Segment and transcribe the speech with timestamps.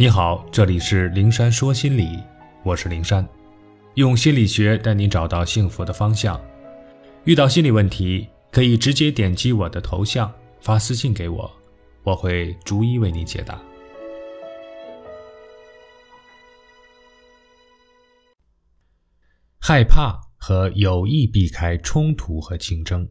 [0.00, 2.22] 你好，这里是灵山说心理，
[2.62, 3.28] 我是灵山，
[3.94, 6.40] 用心理学带你找到幸福的方向。
[7.24, 11.50] 遇到心理问题，可以直接点击我的头像发私信给我，
[12.04, 13.60] 我会逐一为你解答。
[19.58, 23.08] 害怕和有意避开冲突和竞争。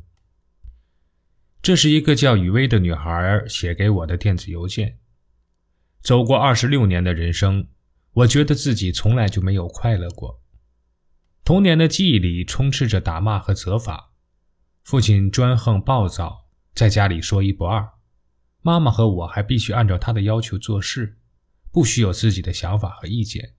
[1.61, 4.97] 这是一个叫雨薇的女孩写给我的电子邮件。
[6.07, 7.67] 走过二十六年的人生，
[8.13, 10.41] 我觉得自己从来就没有快乐过。
[11.43, 14.13] 童年的记忆里充斥着打骂和责罚，
[14.85, 17.84] 父亲专横暴躁，在家里说一不二；
[18.62, 21.17] 妈妈和我还必须按照他的要求做事，
[21.73, 23.55] 不许有自己的想法和意见。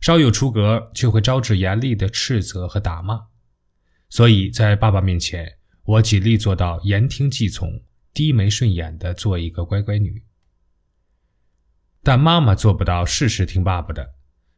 [0.00, 3.28] 稍有出格，就会招致严厉的斥责和打骂。
[4.10, 5.50] 所以在爸爸面前，
[5.84, 10.22] 我尽力做到言听计从，低眉顺眼的做一个乖乖女。
[12.04, 14.06] 但妈妈做不到事事听爸爸的，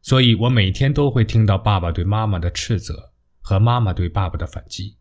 [0.01, 4.97] 所以我每天都会听到爸爸对妈妈的斥责和妈妈对爸爸的反击。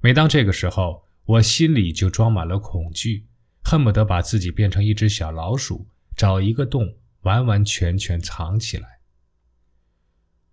[0.00, 3.26] 每当这个时候，我心里就装满了恐惧，
[3.64, 8.86] 恨不得把自己变成一只小老鼠，找一个洞完完全全藏起来。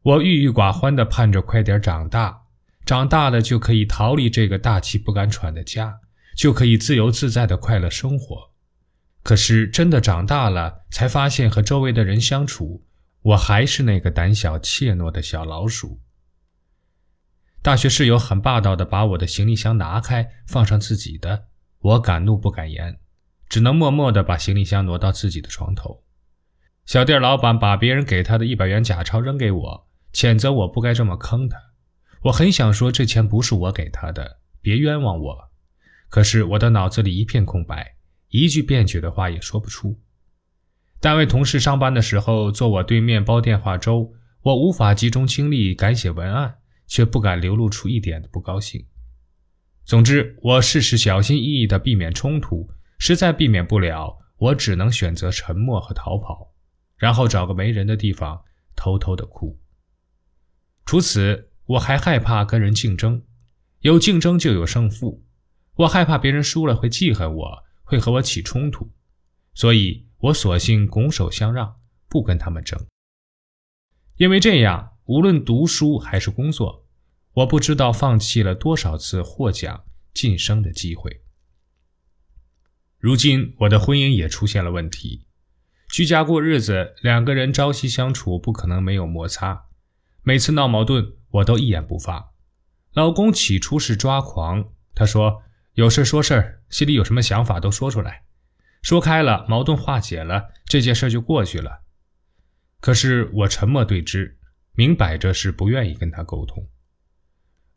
[0.03, 2.43] 我郁郁寡欢地盼着快点长大，
[2.85, 5.99] 长大了就可以逃离这个大气不敢喘的家，
[6.37, 8.50] 就可以自由自在的快乐生活。
[9.23, 12.85] 可是真的长大了，才发现和周围的人相处，
[13.21, 16.01] 我还是那个胆小怯懦的小老鼠。
[17.61, 21.45] 大学室友很霸道的把我的行李箱拿开，放上自己的，
[21.79, 22.99] 我敢怒不敢言，
[23.47, 26.03] 只能默默的把行李箱挪到自己的床头。
[26.87, 31.57] 小店老板把别人给他的一百元假钞扔给我，谴责我不该这么坑他。
[32.23, 35.51] 我很想说这钱不是我给他的，别冤枉我，
[36.09, 37.97] 可是我的脑子里一片空白。
[38.31, 39.99] 一句辩解的话也说不出。
[40.99, 48.85] 单位同事上班的时候坐我对面煲电话粥，我无法集中精力改写文案，却不敢流露出一点的不高兴。
[49.83, 52.69] 总之，我事事小心翼翼地避免冲突，
[52.99, 56.53] 实在避免不了，我只能选择沉默和逃跑，
[56.97, 58.41] 然后找个没人的地方
[58.75, 59.59] 偷偷地哭。
[60.85, 63.23] 除此，我还害怕跟人竞争，
[63.79, 65.25] 有竞争就有胜负，
[65.75, 67.63] 我害怕别人输了会记恨我。
[67.91, 68.89] 会和我起冲突，
[69.53, 71.75] 所以我索性拱手相让，
[72.07, 72.87] 不跟他们争。
[74.15, 76.87] 因为这样，无论读书还是工作，
[77.33, 81.21] 我不知道放弃了多少次获奖晋升的机会。
[82.97, 85.25] 如今，我的婚姻也出现了问题，
[85.89, 89.65] 居家过日子，两个人朝夕相处，不可能没有摩擦。
[90.23, 92.31] 每次闹矛盾，我都一言不发。
[92.93, 95.43] 老公起初是抓狂，他说。
[95.75, 98.23] 有事说事儿，心里有什么想法都说出来，
[98.81, 101.83] 说开了，矛盾化解了，这件事就过去了。
[102.81, 104.37] 可是我沉默对之，
[104.73, 106.67] 明摆着是不愿意跟他沟通。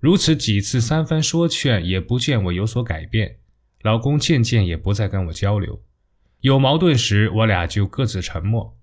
[0.01, 3.39] 如此几次三番说劝，也不见我有所改变。
[3.83, 5.83] 老公渐渐也不再跟我交流，
[6.41, 8.77] 有矛盾时，我俩就各自沉默。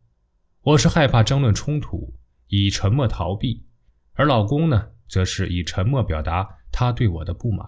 [0.62, 2.14] 我是害怕争论冲突，
[2.48, 3.66] 以沉默逃避；
[4.14, 7.68] 而老公呢，则是以沉默表达他对我的不满。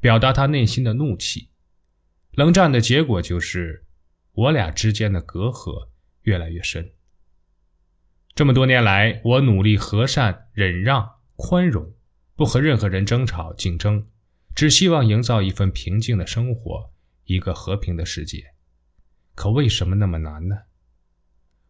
[0.00, 1.50] 表达他内心的怒气，
[2.32, 3.84] 冷战的结果就是
[4.32, 5.88] 我俩之间的隔阂
[6.22, 6.92] 越来越深。
[8.34, 11.92] 这么多年来，我努力和善、忍让、宽容，
[12.36, 14.06] 不和任何人争吵、竞争，
[14.54, 16.92] 只希望营造一份平静的生活，
[17.24, 18.54] 一个和平的世界。
[19.34, 20.56] 可为什么那么难呢？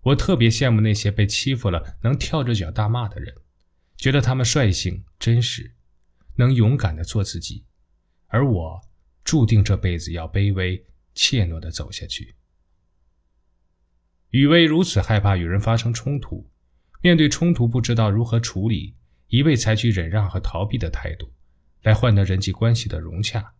[0.03, 3.34] 我特别羡慕那些被欺负了能跳着脚大骂的人，
[3.97, 5.75] 觉得他们率性、真实，
[6.37, 7.65] 能勇敢的做自己。
[8.28, 8.81] 而我
[9.25, 12.34] 注定这辈子要卑微怯懦地走下去。
[14.31, 16.50] 雨薇如此害怕与人发生冲突，
[17.03, 18.94] 面对冲突不知道如何处理，
[19.28, 21.33] 一味采取忍让和逃避的态度，
[21.83, 23.55] 来换得人际关系的融洽。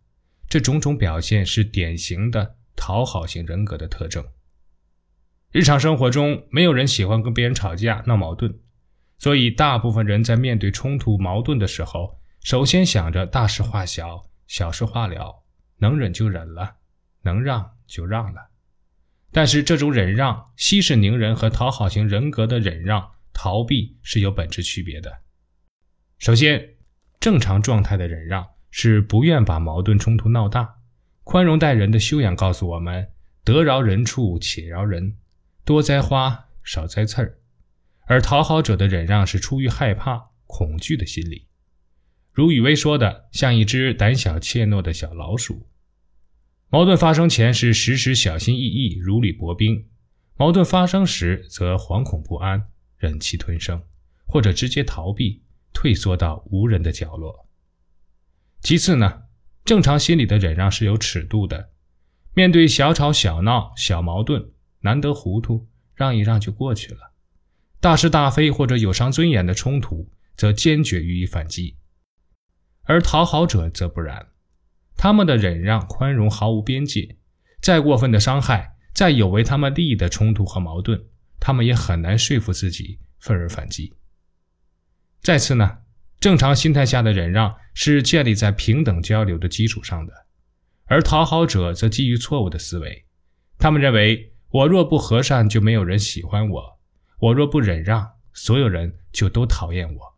[0.49, 4.25] 这种种表现是典型的讨好型人格的特征。
[5.51, 8.55] 日常生活中，没有人喜欢跟别人吵架闹矛盾，
[9.19, 14.28] 所以大部分人在面对冲突矛盾的时候，首先想着大事化小。
[14.49, 15.45] 小事化了，
[15.77, 16.79] 能忍就忍了，
[17.23, 18.49] 能让就让了。
[19.31, 25.19] 但是这种忍让，息事宁人和讨好型人格的忍让、逃避是有本质区别的。
[26.19, 26.77] 首先，
[27.21, 30.77] 正常状态的忍让是不愿把矛盾冲突闹大，
[31.25, 33.13] 宽容待人的修养告诉我们：
[33.45, 35.19] 得饶人处且饶人，
[35.65, 37.39] 多栽花少栽刺儿。
[38.07, 41.48] 而讨好者的忍让是出于害怕、恐惧的心理。
[42.33, 45.69] 如雨薇说的，像一只胆小怯懦的小老鼠。
[46.71, 49.87] 矛盾发生前是时时小心翼翼、如履薄冰；
[50.37, 53.83] 矛盾发生时则惶恐不安，忍气吞声，
[54.27, 55.43] 或者直接逃避，
[55.73, 57.49] 退缩到无人的角落。
[58.61, 59.23] 其次呢，
[59.65, 61.71] 正常心理的忍让是有尺度的，
[62.35, 64.51] 面对小吵小闹、小矛盾，
[64.81, 67.13] 难得糊涂，让一让就过去了；
[67.81, 71.77] 大是大非或者有伤尊严的冲突，则坚决予以反击。
[72.89, 74.29] 而讨好者则不然，
[74.97, 77.17] 他们的忍让、宽容毫无边界，
[77.61, 81.05] 再过分的伤害，再有违他们利益的冲突和矛盾，
[81.39, 83.93] 他们也很难说服自己愤而反击。
[85.21, 85.81] 再次呢？
[86.19, 90.13] 正常心态下的忍让是建立在平等交流的基础上的，
[90.87, 93.05] 而讨好者则基于错误的思维。
[93.59, 96.79] 他们认为，我若不和善，就没有人喜欢我；
[97.21, 100.18] 我若不忍让，所有人就都讨厌我。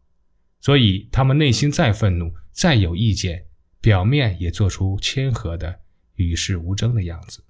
[0.60, 3.46] 所以，他们内心再愤怒、再有意见，
[3.80, 5.80] 表面也做出谦和的
[6.14, 7.42] 与世无争的样子。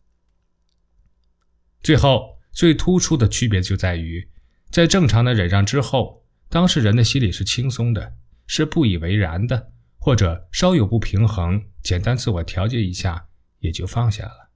[1.83, 4.29] 最后，最突出的区别就在于，
[4.71, 8.17] 在正常的忍让之后，当事人的心里是轻松的。
[8.53, 13.29] 是不以为然的，或者稍有不平衡，简单自我调节一下
[13.61, 14.51] 也就放下了。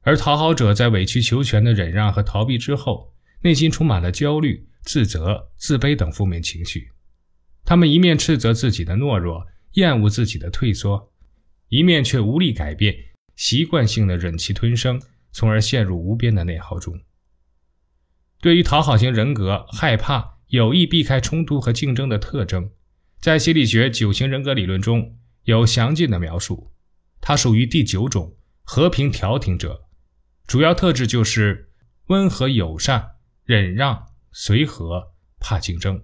[0.00, 6.90] 而讨好者在委曲求全的忍让和逃避之后，内心充满了焦虑、自责、自卑等负面情绪。
[7.66, 11.12] 他们一面斥责自己的懦弱，厌恶自己的退缩，
[11.68, 12.94] 一面却无力改变，
[13.34, 15.02] 习惯性的忍气吞声，
[15.32, 16.98] 从而陷入无边的内耗中。
[18.40, 22.70] 对于讨好型人格害怕、有意避开冲突和竞争的特征。
[23.18, 26.70] 在心理学九型人格理论中有详尽的描述，
[27.20, 29.88] 它属于第九种和平调停者，
[30.46, 31.72] 主要特质就是
[32.06, 36.00] 温和友善、忍让、随和、怕竞争，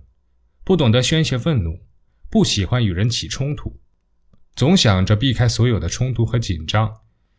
[0.64, 1.84] 不懂得宣泄愤怒，
[2.30, 3.80] 不喜欢与人起冲突，
[4.54, 6.92] 总想着避开所有的冲突和紧张，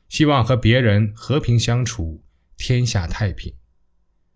[0.09, 2.23] 希望和别人和平相处，
[2.57, 3.53] 天下太平。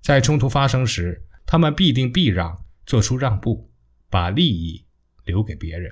[0.01, 3.71] 在冲突发生时，他们必定避让，做出让步，
[4.09, 4.83] 把利益。
[5.27, 5.91] 留给别人，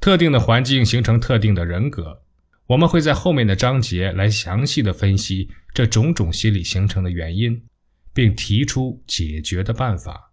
[0.00, 2.24] 特定的环境形成特定的人格。
[2.66, 7.64] 我们会在后面的章节来详细的分析这种种心理形成的原因，
[8.12, 10.25] 并提出解决的办法。